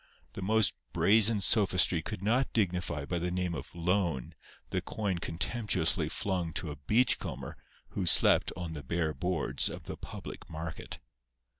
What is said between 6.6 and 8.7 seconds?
a beachcomber who slept